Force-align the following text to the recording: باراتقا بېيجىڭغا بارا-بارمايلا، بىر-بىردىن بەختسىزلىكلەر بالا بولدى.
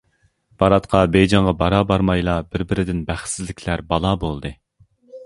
باراتقا 0.61 1.01
بېيجىڭغا 1.15 1.53
بارا-بارمايلا، 1.59 2.37
بىر-بىردىن 2.55 3.05
بەختسىزلىكلەر 3.11 3.85
بالا 3.93 4.15
بولدى. 4.25 4.53